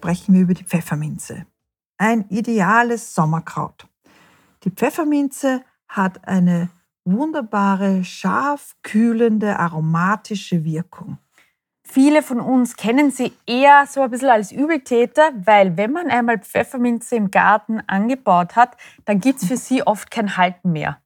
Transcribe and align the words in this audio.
sprechen 0.00 0.32
wir 0.32 0.40
über 0.40 0.54
die 0.54 0.64
Pfefferminze. 0.64 1.44
Ein 1.98 2.24
ideales 2.30 3.14
Sommerkraut. 3.14 3.86
Die 4.64 4.70
Pfefferminze 4.70 5.62
hat 5.88 6.26
eine 6.26 6.70
wunderbare, 7.04 8.02
scharf 8.02 8.76
kühlende, 8.82 9.58
aromatische 9.58 10.64
Wirkung. 10.64 11.18
Viele 11.84 12.22
von 12.22 12.40
uns 12.40 12.76
kennen 12.76 13.10
sie 13.10 13.34
eher 13.44 13.84
so 13.86 14.00
ein 14.00 14.10
bisschen 14.10 14.30
als 14.30 14.52
Übeltäter, 14.52 15.32
weil 15.44 15.76
wenn 15.76 15.92
man 15.92 16.08
einmal 16.08 16.38
Pfefferminze 16.38 17.16
im 17.16 17.30
Garten 17.30 17.82
angebaut 17.86 18.56
hat, 18.56 18.78
dann 19.04 19.20
gibt 19.20 19.42
es 19.42 19.48
für 19.48 19.58
sie 19.58 19.82
oft 19.86 20.10
kein 20.10 20.38
Halten 20.38 20.72
mehr. 20.72 20.98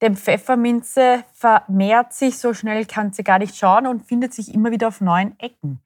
Denn 0.00 0.16
Pfefferminze 0.16 1.22
vermehrt 1.32 2.12
sich, 2.12 2.38
so 2.38 2.54
schnell 2.54 2.86
kann 2.86 3.12
sie 3.12 3.22
gar 3.22 3.38
nicht 3.38 3.56
schauen 3.56 3.86
und 3.86 4.04
findet 4.04 4.34
sich 4.34 4.52
immer 4.52 4.72
wieder 4.72 4.88
auf 4.88 5.00
neuen 5.00 5.38
Ecken. 5.38 5.80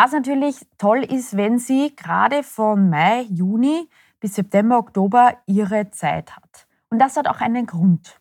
Was 0.00 0.12
natürlich 0.12 0.64
toll 0.78 1.02
ist, 1.02 1.36
wenn 1.36 1.58
sie 1.58 1.92
gerade 1.96 2.44
von 2.44 2.88
Mai, 2.88 3.22
Juni 3.22 3.88
bis 4.20 4.36
September, 4.36 4.78
Oktober 4.78 5.38
ihre 5.46 5.90
Zeit 5.90 6.36
hat. 6.36 6.68
Und 6.88 7.00
das 7.00 7.16
hat 7.16 7.26
auch 7.26 7.40
einen 7.40 7.66
Grund. 7.66 8.20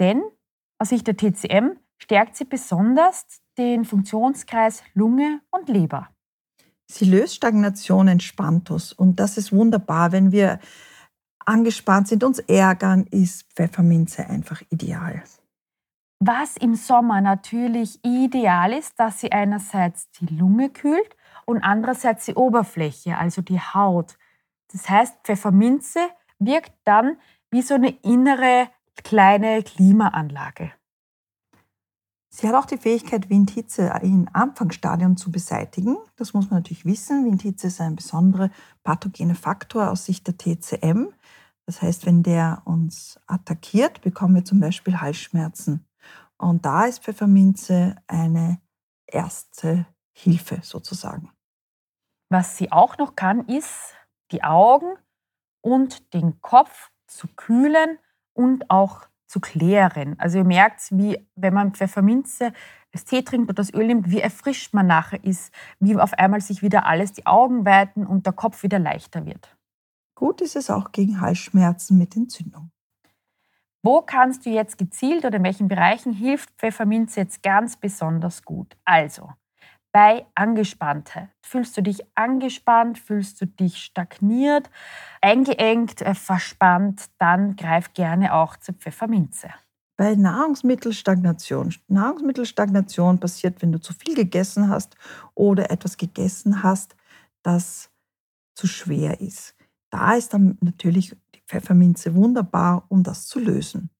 Denn 0.00 0.20
aus 0.80 0.88
Sicht 0.88 1.06
der 1.06 1.16
TCM 1.16 1.78
stärkt 1.96 2.34
sie 2.34 2.44
besonders 2.44 3.24
den 3.56 3.84
Funktionskreis 3.84 4.82
Lunge 4.94 5.42
und 5.52 5.68
Leber. 5.68 6.08
Sie 6.90 7.04
löst 7.04 7.36
Stagnation, 7.36 8.08
entspannt 8.08 8.72
uns. 8.72 8.92
Und 8.92 9.20
das 9.20 9.38
ist 9.38 9.52
wunderbar. 9.52 10.10
Wenn 10.10 10.32
wir 10.32 10.58
angespannt 11.46 12.08
sind, 12.08 12.24
uns 12.24 12.40
ärgern, 12.40 13.06
ist 13.12 13.44
Pfefferminze 13.54 14.28
einfach 14.28 14.60
ideal. 14.70 15.22
Was 16.26 16.56
im 16.56 16.74
Sommer 16.74 17.20
natürlich 17.20 18.02
ideal 18.02 18.72
ist, 18.72 18.98
dass 18.98 19.20
sie 19.20 19.30
einerseits 19.30 20.10
die 20.12 20.34
Lunge 20.34 20.70
kühlt 20.70 21.16
und 21.44 21.62
andererseits 21.62 22.24
die 22.24 22.34
Oberfläche, 22.34 23.18
also 23.18 23.42
die 23.42 23.60
Haut. 23.60 24.16
Das 24.72 24.88
heißt, 24.88 25.16
Pfefferminze 25.22 26.00
wirkt 26.38 26.72
dann 26.84 27.18
wie 27.50 27.60
so 27.60 27.74
eine 27.74 27.90
innere 28.00 28.68
kleine 29.04 29.62
Klimaanlage. 29.62 30.72
Sie 32.30 32.48
hat 32.48 32.54
auch 32.54 32.64
die 32.64 32.78
Fähigkeit, 32.78 33.28
Windhitze 33.28 33.92
im 34.00 34.26
Anfangsstadium 34.32 35.18
zu 35.18 35.30
beseitigen. 35.30 35.98
Das 36.16 36.32
muss 36.32 36.48
man 36.48 36.60
natürlich 36.60 36.86
wissen. 36.86 37.26
Windhitze 37.26 37.66
ist 37.66 37.82
ein 37.82 37.96
besonderer 37.96 38.48
pathogener 38.82 39.34
Faktor 39.34 39.90
aus 39.90 40.06
Sicht 40.06 40.26
der 40.26 40.38
TCM. 40.38 41.08
Das 41.66 41.82
heißt, 41.82 42.06
wenn 42.06 42.22
der 42.22 42.62
uns 42.64 43.20
attackiert, 43.26 44.00
bekommen 44.00 44.36
wir 44.36 44.44
zum 44.46 44.60
Beispiel 44.60 45.02
Halsschmerzen. 45.02 45.84
Und 46.38 46.64
da 46.64 46.84
ist 46.84 47.02
Pfefferminze 47.02 47.96
eine 48.06 48.60
erste 49.06 49.86
Hilfe 50.12 50.60
sozusagen. 50.62 51.30
Was 52.30 52.56
sie 52.56 52.72
auch 52.72 52.98
noch 52.98 53.16
kann, 53.16 53.46
ist 53.46 53.94
die 54.32 54.42
Augen 54.42 54.96
und 55.60 56.12
den 56.14 56.40
Kopf 56.40 56.90
zu 57.06 57.28
kühlen 57.28 57.98
und 58.32 58.70
auch 58.70 59.06
zu 59.26 59.40
klären. 59.40 60.18
Also 60.18 60.38
ihr 60.38 60.44
merkt, 60.44 60.82
wie 60.90 61.26
wenn 61.34 61.54
man 61.54 61.74
Pfefferminze 61.74 62.52
das 62.92 63.04
Tee 63.04 63.22
trinkt 63.22 63.48
oder 63.48 63.54
das 63.54 63.72
Öl 63.72 63.86
nimmt, 63.86 64.10
wie 64.10 64.20
erfrischt 64.20 64.72
man 64.74 64.86
nachher 64.86 65.22
ist, 65.24 65.52
wie 65.80 65.96
auf 65.96 66.12
einmal 66.14 66.40
sich 66.40 66.62
wieder 66.62 66.86
alles 66.86 67.12
die 67.12 67.26
Augen 67.26 67.64
weiten 67.64 68.06
und 68.06 68.26
der 68.26 68.32
Kopf 68.32 68.62
wieder 68.62 68.78
leichter 68.78 69.26
wird. 69.26 69.56
Gut 70.14 70.40
ist 70.40 70.54
es 70.54 70.70
auch 70.70 70.92
gegen 70.92 71.20
Halsschmerzen 71.20 71.98
mit 71.98 72.14
Entzündung. 72.14 72.70
Wo 73.84 74.00
kannst 74.00 74.46
du 74.46 74.50
jetzt 74.50 74.78
gezielt 74.78 75.26
oder 75.26 75.36
in 75.36 75.44
welchen 75.44 75.68
Bereichen 75.68 76.14
hilft 76.14 76.48
Pfefferminze 76.56 77.20
jetzt 77.20 77.42
ganz 77.42 77.76
besonders 77.76 78.42
gut? 78.42 78.78
Also, 78.86 79.30
bei 79.92 80.24
Angespanntheit. 80.34 81.28
Fühlst 81.42 81.76
du 81.76 81.82
dich 81.82 82.00
angespannt? 82.14 82.98
Fühlst 82.98 83.42
du 83.42 83.46
dich 83.46 83.76
stagniert, 83.76 84.70
eingeengt, 85.20 86.00
äh, 86.00 86.14
verspannt? 86.14 87.10
Dann 87.18 87.56
greif 87.56 87.92
gerne 87.92 88.32
auch 88.32 88.56
zur 88.56 88.74
Pfefferminze. 88.74 89.50
Bei 89.98 90.14
Nahrungsmittelstagnation. 90.14 91.74
Nahrungsmittelstagnation 91.88 93.20
passiert, 93.20 93.60
wenn 93.60 93.70
du 93.70 93.78
zu 93.78 93.92
viel 93.92 94.14
gegessen 94.14 94.70
hast 94.70 94.96
oder 95.34 95.70
etwas 95.70 95.98
gegessen 95.98 96.62
hast, 96.62 96.96
das 97.42 97.90
zu 98.54 98.66
schwer 98.66 99.20
ist. 99.20 99.53
Da 99.94 100.14
ist 100.14 100.34
dann 100.34 100.58
natürlich 100.60 101.16
Pfefferminze 101.46 102.16
wunderbar, 102.16 102.84
um 102.88 103.04
das 103.04 103.28
zu 103.28 103.38
lösen. 103.38 103.90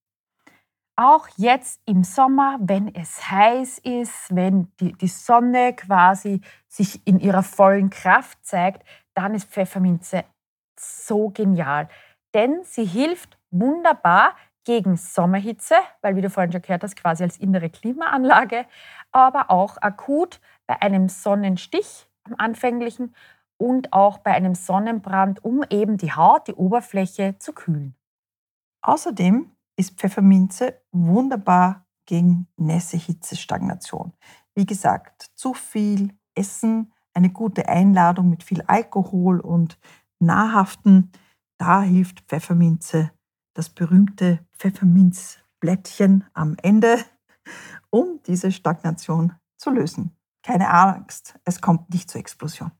Auch 0.97 1.29
jetzt 1.37 1.79
im 1.85 2.03
Sommer, 2.03 2.57
wenn 2.59 2.93
es 2.93 3.31
heiß 3.31 3.79
ist, 3.79 4.35
wenn 4.35 4.67
die, 4.81 4.91
die 4.91 5.07
Sonne 5.07 5.73
quasi 5.73 6.41
sich 6.67 7.07
in 7.07 7.21
ihrer 7.21 7.43
vollen 7.43 7.89
Kraft 7.89 8.45
zeigt, 8.45 8.85
dann 9.13 9.35
ist 9.35 9.49
Pfefferminze 9.49 10.25
so 10.77 11.29
genial. 11.29 11.87
Denn 12.33 12.59
sie 12.65 12.85
hilft 12.85 13.37
wunderbar 13.51 14.35
gegen 14.65 14.97
Sommerhitze, 14.97 15.75
weil, 16.01 16.17
wie 16.17 16.21
du 16.21 16.29
vorhin 16.29 16.51
schon 16.51 16.61
gehört 16.61 16.83
hast, 16.83 16.97
quasi 16.97 17.23
als 17.23 17.37
innere 17.37 17.69
Klimaanlage, 17.69 18.65
aber 19.13 19.49
auch 19.49 19.77
akut 19.77 20.41
bei 20.67 20.81
einem 20.81 21.07
Sonnenstich 21.07 22.09
am 22.25 22.35
anfänglichen 22.37 23.15
und 23.57 23.93
auch 23.93 24.19
bei 24.19 24.31
einem 24.31 24.55
Sonnenbrand, 24.55 25.43
um 25.43 25.63
eben 25.69 25.97
die 25.97 26.13
Haut, 26.13 26.47
die 26.47 26.53
Oberfläche 26.53 27.37
zu 27.39 27.53
kühlen. 27.53 27.95
Außerdem 28.81 29.51
ist 29.77 29.97
Pfefferminze 29.97 30.81
wunderbar 30.91 31.85
gegen 32.05 32.47
Nässe, 32.57 32.97
Hitze, 32.97 33.35
Stagnation. 33.35 34.13
Wie 34.53 34.65
gesagt, 34.65 35.31
zu 35.35 35.53
viel 35.53 36.13
Essen, 36.35 36.93
eine 37.13 37.29
gute 37.29 37.67
Einladung 37.67 38.29
mit 38.29 38.43
viel 38.43 38.61
Alkohol 38.63 39.39
und 39.39 39.79
nahrhaften, 40.19 41.11
da 41.57 41.81
hilft 41.81 42.21
Pfefferminze, 42.21 43.11
das 43.53 43.69
berühmte 43.69 44.45
Pfefferminzblättchen 44.57 46.25
am 46.33 46.57
Ende, 46.61 46.97
um 47.89 48.21
diese 48.27 48.51
Stagnation 48.51 49.33
zu 49.57 49.71
lösen. 49.71 50.15
Keine 50.43 50.69
Angst, 50.69 51.39
es 51.45 51.61
kommt 51.61 51.89
nicht 51.89 52.09
zur 52.09 52.19
Explosion 52.19 52.71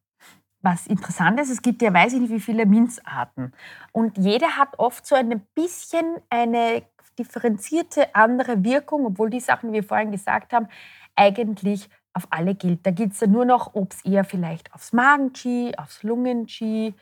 was 0.65 0.87
interessant 0.87 1.39
ist, 1.39 1.49
es 1.49 1.61
gibt 1.61 1.81
ja 1.81 1.93
weiß 1.93 2.13
ich 2.13 2.19
nicht 2.19 2.33
wie 2.33 2.41
viele 2.41 2.65
Minzarten. 2.65 3.53
Und 3.93 4.17
jede 4.17 4.57
hat 4.57 4.77
oft 4.79 5.05
so 5.05 5.15
ein 5.15 5.41
bisschen 5.53 6.17
eine 6.29 6.83
differenzierte 7.17 8.13
andere 8.13 8.63
Wirkung, 8.63 9.05
obwohl 9.05 9.29
die 9.29 9.39
Sachen, 9.39 9.69
die 9.69 9.75
wir 9.75 9.83
vorhin 9.83 10.11
gesagt 10.11 10.51
haben, 10.51 10.67
eigentlich 11.15 11.89
auf 12.13 12.27
alle 12.29 12.55
gilt. 12.55 12.85
Da 12.85 12.91
gilt 12.91 13.13
es 13.13 13.21
ja 13.21 13.27
nur 13.27 13.45
noch, 13.45 13.75
ob 13.75 13.93
es 13.93 14.03
eher 14.03 14.23
vielleicht 14.23 14.73
aufs 14.73 14.91
Magen-G, 14.91 15.73
aufs 15.77 16.03
Lungen-G 16.03 16.93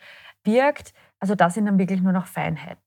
wirkt. 0.43 0.93
Also 1.19 1.35
das 1.35 1.53
sind 1.53 1.65
dann 1.65 1.79
wirklich 1.79 2.01
nur 2.01 2.11
noch 2.11 2.27
Feinheiten. 2.27 2.81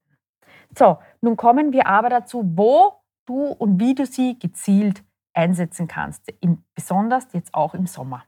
So, 0.76 0.98
nun 1.20 1.36
kommen 1.36 1.72
wir 1.72 1.86
aber 1.86 2.10
dazu, 2.10 2.42
wo 2.54 3.00
du 3.24 3.46
und 3.46 3.80
wie 3.80 3.94
du 3.94 4.06
sie 4.06 4.38
gezielt 4.38 5.02
einsetzen 5.32 5.88
kannst. 5.88 6.32
besonders 6.74 7.28
jetzt 7.32 7.54
auch 7.54 7.74
im 7.74 7.86
Sommer. 7.86 8.24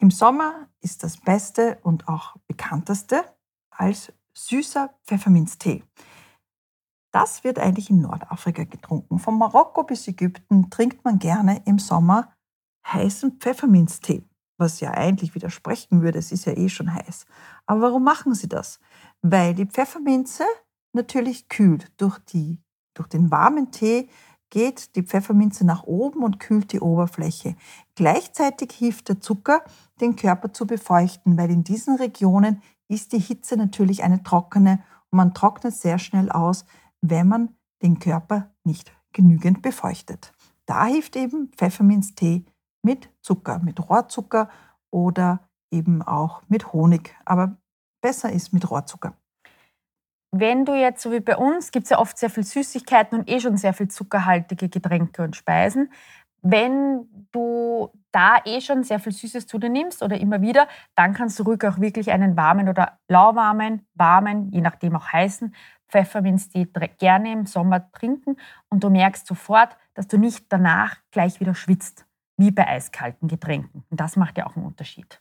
Im 0.00 0.10
Sommer 0.10 0.66
ist 0.80 1.02
das 1.02 1.18
Beste 1.18 1.78
und 1.82 2.08
auch 2.08 2.34
bekannteste 2.46 3.22
als 3.70 4.10
süßer 4.32 4.94
Pfefferminztee. 5.04 5.84
Das 7.12 7.44
wird 7.44 7.58
eigentlich 7.58 7.90
in 7.90 8.00
Nordafrika 8.00 8.64
getrunken. 8.64 9.18
Von 9.18 9.36
Marokko 9.36 9.82
bis 9.82 10.08
Ägypten 10.08 10.70
trinkt 10.70 11.04
man 11.04 11.18
gerne 11.18 11.62
im 11.66 11.78
Sommer 11.78 12.32
heißen 12.86 13.40
Pfefferminztee, 13.40 14.24
was 14.56 14.80
ja 14.80 14.92
eigentlich 14.92 15.34
widersprechen 15.34 16.00
würde, 16.00 16.18
es 16.18 16.32
ist 16.32 16.46
ja 16.46 16.56
eh 16.56 16.70
schon 16.70 16.94
heiß. 16.94 17.26
Aber 17.66 17.82
warum 17.82 18.02
machen 18.02 18.34
sie 18.34 18.48
das? 18.48 18.80
Weil 19.20 19.54
die 19.54 19.66
Pfefferminze 19.66 20.44
natürlich 20.94 21.50
kühlt. 21.50 21.92
Durch, 22.00 22.18
die, 22.20 22.58
durch 22.94 23.08
den 23.08 23.30
warmen 23.30 23.70
Tee 23.70 24.08
geht 24.50 24.96
die 24.96 25.02
Pfefferminze 25.02 25.64
nach 25.64 25.84
oben 25.84 26.22
und 26.22 26.40
kühlt 26.40 26.72
die 26.72 26.80
Oberfläche. 26.80 27.56
Gleichzeitig 27.94 28.72
hilft 28.72 29.08
der 29.08 29.20
Zucker, 29.20 29.62
den 30.00 30.16
Körper 30.16 30.52
zu 30.52 30.66
befeuchten, 30.66 31.38
weil 31.38 31.50
in 31.50 31.64
diesen 31.64 31.96
Regionen 31.96 32.62
ist 32.88 33.12
die 33.12 33.20
Hitze 33.20 33.56
natürlich 33.56 34.02
eine 34.02 34.22
trockene 34.22 34.82
und 35.10 35.16
man 35.16 35.34
trocknet 35.34 35.74
sehr 35.74 35.98
schnell 35.98 36.30
aus, 36.30 36.64
wenn 37.00 37.28
man 37.28 37.54
den 37.82 37.98
Körper 37.98 38.50
nicht 38.64 38.92
genügend 39.12 39.62
befeuchtet. 39.62 40.32
Da 40.66 40.86
hilft 40.86 41.16
eben 41.16 41.50
Pfefferminztee 41.56 42.44
mit 42.82 43.10
Zucker, 43.22 43.58
mit 43.60 43.88
Rohrzucker 43.88 44.48
oder 44.90 45.48
eben 45.70 46.02
auch 46.02 46.42
mit 46.48 46.72
Honig. 46.72 47.16
Aber 47.24 47.56
besser 48.00 48.32
ist 48.32 48.52
mit 48.52 48.70
Rohrzucker. 48.70 49.14
Wenn 50.32 50.64
du 50.64 50.74
jetzt, 50.74 51.02
so 51.02 51.10
wie 51.10 51.20
bei 51.20 51.36
uns, 51.36 51.72
gibt 51.72 51.84
es 51.84 51.90
ja 51.90 51.98
oft 51.98 52.16
sehr 52.16 52.30
viel 52.30 52.44
Süßigkeiten 52.44 53.18
und 53.18 53.28
eh 53.28 53.40
schon 53.40 53.56
sehr 53.56 53.74
viel 53.74 53.88
zuckerhaltige 53.88 54.68
Getränke 54.68 55.22
und 55.22 55.34
Speisen. 55.34 55.92
Wenn 56.42 57.26
du 57.32 57.90
da 58.12 58.38
eh 58.44 58.60
schon 58.60 58.84
sehr 58.84 59.00
viel 59.00 59.12
Süßes 59.12 59.46
zu 59.46 59.58
dir 59.58 59.68
nimmst 59.68 60.02
oder 60.02 60.18
immer 60.18 60.40
wieder, 60.40 60.68
dann 60.94 61.12
kannst 61.14 61.38
du 61.38 61.42
ruhig 61.42 61.64
auch 61.64 61.80
wirklich 61.80 62.12
einen 62.12 62.36
warmen 62.36 62.68
oder 62.68 62.98
lauwarmen, 63.08 63.86
warmen, 63.94 64.50
je 64.52 64.60
nachdem 64.60 64.96
auch 64.96 65.12
heißen 65.12 65.54
Pfefferminztee 65.88 66.68
gerne 66.98 67.32
im 67.32 67.46
Sommer 67.46 67.90
trinken 67.92 68.36
und 68.68 68.84
du 68.84 68.90
merkst 68.90 69.26
sofort, 69.26 69.76
dass 69.94 70.06
du 70.06 70.18
nicht 70.18 70.46
danach 70.48 70.96
gleich 71.10 71.40
wieder 71.40 71.54
schwitzt, 71.54 72.06
wie 72.36 72.52
bei 72.52 72.66
eiskalten 72.66 73.28
Getränken. 73.28 73.84
Und 73.90 74.00
das 74.00 74.16
macht 74.16 74.38
ja 74.38 74.46
auch 74.46 74.56
einen 74.56 74.66
Unterschied. 74.66 75.20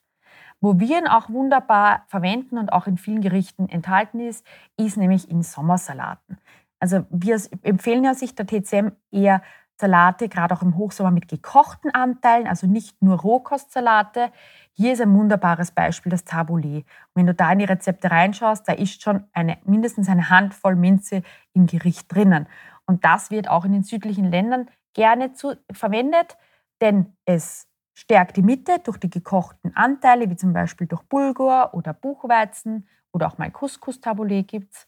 Wo 0.62 0.80
wir 0.80 1.00
ihn 1.00 1.08
auch 1.08 1.30
wunderbar 1.30 2.04
verwenden 2.08 2.58
und 2.58 2.74
auch 2.74 2.88
in 2.88 2.98
vielen 2.98 3.22
Gerichten 3.22 3.70
enthalten 3.70 4.20
ist, 4.20 4.46
ist 4.78 4.98
nämlich 4.98 5.30
in 5.30 5.42
Sommersalaten. 5.42 6.38
Also 6.80 7.06
wir 7.10 7.42
empfehlen 7.64 8.04
ja 8.04 8.14
sich 8.14 8.36
der 8.36 8.46
TCM 8.46 8.92
eher 9.12 9.42
Salate, 9.80 10.28
gerade 10.28 10.54
auch 10.54 10.62
im 10.62 10.76
Hochsommer 10.76 11.12
mit 11.12 11.30
gekochten 11.30 11.94
Anteilen, 11.94 12.48
also 12.48 12.68
nicht 12.68 13.02
nur 13.02 13.18
Rohkostsalate. 13.18 14.32
Hier 14.74 14.92
ist 14.92 15.02
ein 15.02 15.14
wunderbares 15.14 15.72
Beispiel 15.72 16.10
das 16.10 16.26
Taboulet. 16.26 16.86
Wenn 17.16 17.28
du 17.28 17.34
da 17.34 17.52
in 17.54 17.60
die 17.60 17.66
Rezepte 17.66 18.12
reinschaust, 18.12 18.68
da 18.68 18.74
ist 18.74 19.02
schon 19.02 19.24
eine, 19.32 19.58
mindestens 19.64 20.10
eine 20.10 20.30
Handvoll 20.30 20.76
Minze 20.76 21.24
im 21.54 21.66
Gericht 21.66 22.14
drinnen. 22.14 22.48
Und 22.86 23.06
das 23.06 23.32
wird 23.32 23.50
auch 23.50 23.64
in 23.64 23.72
den 23.72 23.84
südlichen 23.84 24.26
Ländern 24.26 24.70
gerne 24.94 25.32
zu, 25.32 25.56
verwendet, 25.72 26.38
denn 26.82 27.14
es 27.24 27.69
stärkt 28.00 28.38
die 28.38 28.42
Mitte 28.42 28.80
durch 28.80 28.98
die 28.98 29.10
gekochten 29.10 29.76
Anteile, 29.76 30.30
wie 30.30 30.38
zum 30.38 30.54
Beispiel 30.54 30.88
durch 30.88 31.04
Bulgur 31.04 31.74
oder 31.74 31.92
Buchweizen 31.92 32.88
oder 33.12 33.28
auch 33.28 33.38
mal 33.38 33.52
Couscous-Taboulet 33.52 34.48
gibt 34.48 34.74
es. 34.74 34.88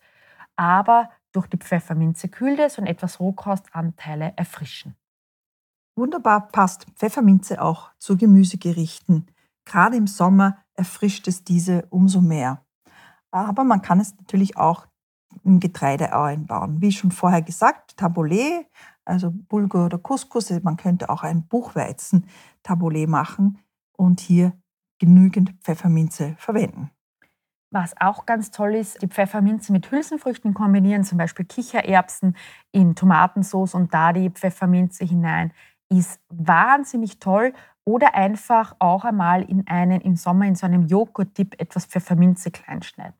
Aber 0.55 1.09
durch 1.33 1.47
die 1.47 1.57
Pfefferminze 1.57 2.29
kühlt 2.29 2.59
es 2.59 2.77
und 2.77 2.87
etwas 2.87 3.19
Rohkostanteile 3.19 4.33
erfrischen. 4.37 4.95
Wunderbar 5.97 6.47
passt 6.47 6.85
Pfefferminze 6.95 7.61
auch 7.61 7.91
zu 7.97 8.15
Gemüsegerichten. 8.15 9.27
Gerade 9.65 9.97
im 9.97 10.07
Sommer 10.07 10.63
erfrischt 10.73 11.27
es 11.27 11.43
diese 11.43 11.85
umso 11.89 12.21
mehr. 12.21 12.63
Aber 13.29 13.65
man 13.65 13.81
kann 13.81 13.99
es 13.99 14.15
natürlich 14.17 14.55
auch 14.55 14.87
im 15.43 15.59
Getreide 15.59 16.15
einbauen. 16.15 16.81
Wie 16.81 16.93
schon 16.93 17.11
vorher 17.11 17.41
gesagt, 17.41 17.97
Taboulet, 17.97 18.67
also 19.05 19.31
Bulgur 19.31 19.85
oder 19.85 19.97
Couscous. 19.97 20.51
Man 20.63 20.77
könnte 20.77 21.09
auch 21.09 21.23
ein 21.23 21.47
Buchweizen-Taboulet 21.47 23.07
machen 23.07 23.59
und 23.97 24.19
hier 24.19 24.53
genügend 24.99 25.53
Pfefferminze 25.61 26.35
verwenden. 26.37 26.91
Was 27.73 27.95
auch 28.01 28.25
ganz 28.25 28.51
toll 28.51 28.75
ist, 28.75 29.01
die 29.01 29.07
Pfefferminze 29.07 29.71
mit 29.71 29.89
Hülsenfrüchten 29.89 30.53
kombinieren, 30.53 31.05
zum 31.05 31.17
Beispiel 31.17 31.45
Kichererbsen 31.45 32.35
in 32.73 32.95
Tomatensauce 32.95 33.75
und 33.75 33.93
da 33.93 34.11
die 34.11 34.29
Pfefferminze 34.29 35.05
hinein, 35.05 35.53
ist 35.89 36.19
wahnsinnig 36.29 37.19
toll. 37.19 37.53
Oder 37.83 38.13
einfach 38.13 38.75
auch 38.77 39.05
einmal 39.05 39.41
in 39.41 39.67
einen, 39.67 40.01
im 40.01 40.15
Sommer 40.15 40.45
in 40.45 40.55
so 40.55 40.65
einem 40.67 40.85
Joghurt-Dip 40.85 41.59
etwas 41.59 41.85
Pfefferminze 41.85 42.51
kleinschneiden. 42.51 43.17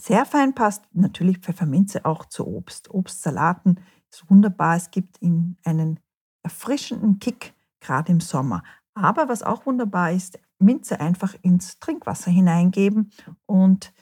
Sehr 0.00 0.24
fein 0.24 0.54
passt 0.54 0.84
natürlich 0.92 1.38
Pfefferminze 1.38 2.04
auch 2.04 2.26
zu 2.26 2.46
Obst. 2.46 2.90
Obstsalaten 2.90 3.80
ist 4.10 4.30
wunderbar. 4.30 4.76
Es 4.76 4.90
gibt 4.90 5.20
ihnen 5.20 5.56
einen 5.64 6.00
erfrischenden 6.42 7.18
Kick, 7.18 7.54
gerade 7.80 8.12
im 8.12 8.20
Sommer. 8.20 8.62
Aber 8.94 9.28
was 9.28 9.42
auch 9.42 9.66
wunderbar 9.66 10.12
ist, 10.12 10.38
Minze 10.58 11.00
einfach 11.00 11.34
ins 11.42 11.78
Trinkwasser 11.78 12.30
hineingeben 12.30 13.12
und 13.44 13.92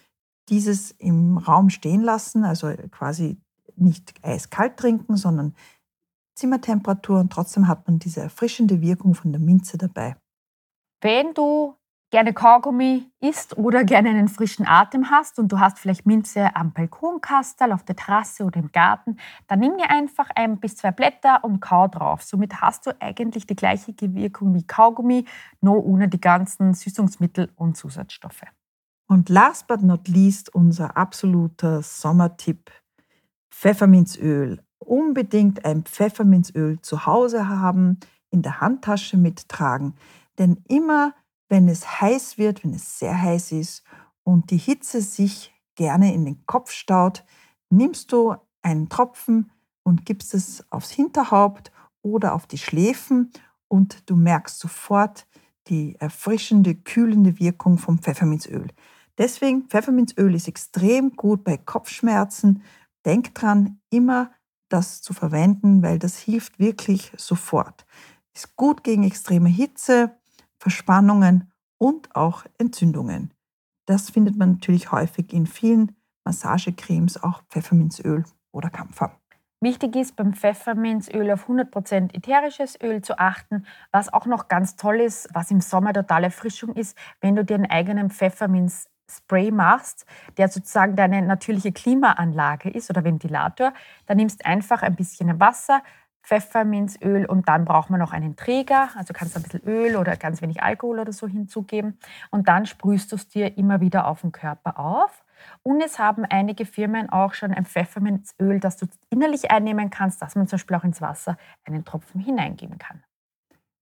dieses 0.49 0.93
im 0.93 1.39
Raum 1.39 1.71
stehen 1.71 2.03
lassen, 2.03 2.45
also 2.45 2.73
quasi 2.91 3.41
nicht 3.77 4.15
eiskalt 4.23 4.77
trinken, 4.77 5.17
sondern 5.17 5.55
Zimmertemperatur 6.37 7.21
und 7.21 7.33
trotzdem 7.33 7.69
hat 7.69 7.87
man 7.87 7.99
diese 7.99 8.21
erfrischende 8.21 8.81
Wirkung 8.81 9.15
von 9.15 9.33
der 9.33 9.41
Minze 9.41 9.79
dabei. 9.79 10.17
Wenn 11.01 11.35
du 11.35 11.77
gerne 12.15 12.33
Kaugummi 12.33 13.11
isst 13.19 13.59
oder 13.59 13.83
gerne 13.83 14.11
einen 14.11 14.29
frischen 14.29 14.69
Atem 14.69 15.11
hast 15.11 15.41
und 15.41 15.51
du 15.51 15.59
hast 15.59 15.81
vielleicht 15.81 16.07
Minze 16.07 16.55
am 16.55 16.73
Balkonkastel, 16.73 17.73
auf 17.73 17.83
der 17.83 17.97
Terrasse 17.97 18.45
oder 18.45 18.61
im 18.61 18.71
Garten, 18.71 19.17
dann 19.49 19.59
nimm 19.59 19.77
dir 19.79 19.91
einfach 19.91 20.31
ein 20.37 20.61
bis 20.61 20.77
zwei 20.77 20.93
Blätter 20.93 21.43
und 21.43 21.59
kau 21.59 21.89
drauf. 21.89 22.23
Somit 22.23 22.61
hast 22.61 22.87
du 22.87 22.93
eigentlich 23.01 23.49
die 23.49 23.57
gleiche 23.57 23.93
Wirkung 24.01 24.55
wie 24.55 24.65
Kaugummi, 24.65 25.25
nur 25.61 25.85
ohne 25.85 26.07
die 26.07 26.21
ganzen 26.21 26.73
Süßungsmittel 26.73 27.51
und 27.57 27.77
Zusatzstoffe. 27.77 28.45
Und 29.09 29.29
last 29.29 29.67
but 29.67 29.83
not 29.83 30.07
least 30.07 30.55
unser 30.55 30.97
absoluter 30.97 31.83
Sommertipp, 31.83 32.71
Pfefferminzöl. 33.51 34.63
Unbedingt 34.79 35.65
ein 35.65 35.83
Pfefferminzöl 35.83 36.81
zu 36.81 37.07
Hause 37.07 37.49
haben, 37.49 37.99
in 38.31 38.43
der 38.43 38.61
Handtasche 38.61 39.17
mittragen. 39.17 39.97
Denn 40.39 40.63
immer 40.69 41.13
wenn 41.49 41.69
es 41.69 42.01
heiß 42.01 42.39
wird, 42.39 42.65
wenn 42.65 42.75
es 42.75 42.99
sehr 42.99 43.21
heiß 43.21 43.53
ist 43.53 43.85
und 44.23 44.51
die 44.51 44.57
Hitze 44.57 45.01
sich 45.01 45.53
gerne 45.75 46.15
in 46.15 46.25
den 46.25 46.47
Kopf 46.47 46.71
staut, 46.71 47.25
nimmst 47.71 48.13
du 48.13 48.35
einen 48.63 48.89
Tropfen 48.89 49.51
und 49.83 50.07
gibst 50.07 50.35
es 50.35 50.65
aufs 50.71 50.91
Hinterhaupt 50.91 51.71
oder 52.03 52.35
auf 52.35 52.47
die 52.47 52.59
Schläfen 52.59 53.33
und 53.69 54.09
du 54.09 54.17
merkst 54.17 54.59
sofort 54.59 55.27
die 55.69 55.97
erfrischende, 55.99 56.75
kühlende 56.75 57.39
Wirkung 57.39 57.79
vom 57.79 57.99
Pfefferminzöl. 57.99 58.69
Deswegen, 59.17 59.69
Pfefferminzöl 59.69 60.35
ist 60.35 60.49
extrem 60.49 61.17
gut 61.17 61.45
bei 61.45 61.57
Kopfschmerzen. 61.57 62.63
Denk 63.05 63.35
dran, 63.35 63.81
immer 63.91 64.33
das 64.69 65.03
zu 65.03 65.13
verwenden, 65.13 65.83
weil 65.83 65.99
das 65.99 66.19
hilft 66.19 66.59
wirklich 66.59 67.13
sofort. 67.17 67.87
Ist 68.35 68.57
gut 68.57 68.83
gegen 68.83 69.05
extreme 69.05 69.49
Hitze, 69.49 70.17
Verspannungen 70.65 71.53
und 71.77 72.17
auch 72.17 72.47
Entzündungen. 72.57 73.35
Das 73.85 74.09
findet 74.09 74.39
man 74.39 74.53
natürlich 74.53 74.93
häufig 74.93 75.35
in 75.35 75.47
vielen 75.47 75.95
Massagecremes, 76.25 77.23
auch 77.23 77.43
Pfefferminzöl 77.51 78.25
oder 78.51 78.71
Kampfer. 78.71 79.15
Wichtig 79.61 79.95
ist 79.95 80.17
beim 80.17 80.33
Pfefferminzöl 80.33 81.31
auf 81.31 81.51
100% 81.51 82.17
ätherisches 82.17 82.81
Öl 82.83 83.03
zu 83.03 83.19
achten. 83.19 83.67
Was 83.93 84.11
auch 84.11 84.25
noch 84.25 84.49
ganz 84.49 84.77
toll 84.77 85.03
ist, 85.03 85.29
was 85.35 85.51
im 85.51 85.61
Sommer 85.61 85.93
totale 85.93 86.27
Erfrischung 86.27 86.75
ist, 86.75 86.97
wenn 87.21 87.37
du 87.37 87.45
dir 87.45 87.57
einen 87.57 87.71
eigenen 87.71 88.09
Pfefferminz-Spray 88.09 89.51
machst, 89.51 90.07
der 90.39 90.49
sozusagen 90.49 90.97
deine 90.97 91.21
natürliche 91.21 91.73
Klimaanlage 91.73 92.71
ist 92.71 92.89
oder 92.89 93.05
Ventilator, 93.05 93.75
dann 94.07 94.17
nimmst 94.17 94.47
einfach 94.47 94.81
ein 94.81 94.97
bisschen 94.97 95.39
Wasser, 95.39 95.83
Pfefferminzöl 96.25 97.27
und 97.27 97.49
dann 97.49 97.65
braucht 97.65 97.91
man 97.91 98.01
noch 98.01 98.13
einen 98.13 98.35
Träger, 98.35 98.89
also 98.97 99.13
kannst 99.13 99.37
du 99.37 99.41
ein 99.41 99.43
bisschen 99.43 99.63
Öl 99.65 99.97
oder 99.97 100.17
ganz 100.17 100.41
wenig 100.41 100.63
Alkohol 100.63 100.99
oder 100.99 101.13
so 101.13 101.29
hinzugeben 101.29 101.99
und 102.31 102.49
dann 102.49 102.67
sprühst 102.67 103.13
du 103.13 103.17
es 103.17 103.29
dir 103.29 103.57
immer 103.59 103.81
wieder 103.81 104.07
auf 104.07 104.23
den 104.23 104.33
Körper 104.33 104.79
auf. 104.79 105.25
Und 105.63 105.83
es 105.83 105.99
haben 105.99 106.25
einige 106.25 106.65
Firmen 106.65 107.11
auch 107.11 107.35
schon 107.35 107.53
ein 107.53 107.67
Pfefferminzöl, 107.67 108.61
das 108.61 108.79
du 108.79 108.87
innerlich 109.11 109.51
einnehmen 109.51 109.91
kannst, 109.91 110.23
dass 110.23 110.35
man 110.35 110.47
zum 110.47 110.57
Beispiel 110.57 110.77
auch 110.77 110.85
ins 110.85 111.03
Wasser 111.03 111.37
einen 111.65 111.85
Tropfen 111.85 112.21
hineingeben 112.21 112.79
kann. 112.79 113.03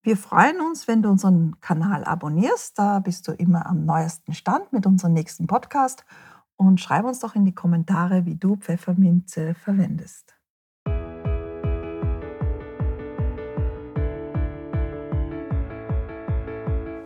Wir 0.03 0.17
freuen 0.17 0.61
uns, 0.61 0.89
wenn 0.89 1.03
du 1.03 1.11
unseren 1.11 1.61
Kanal 1.61 2.03
abonnierst. 2.03 2.77
Da 2.77 2.99
bist 2.99 3.29
du 3.29 3.33
immer 3.33 3.67
am 3.67 3.85
neuesten 3.85 4.35
Stand 4.35 4.73
mit 4.73 4.85
unserem 4.85 5.13
nächsten 5.13 5.47
Podcast. 5.47 6.05
Und 6.57 6.81
schreib 6.81 7.05
uns 7.05 7.21
doch 7.21 7.37
in 7.37 7.45
die 7.45 7.55
Kommentare, 7.55 8.27
wie 8.27 8.35
du 8.35 8.57
Pfefferminze 8.57 9.55
verwendest. 9.55 10.35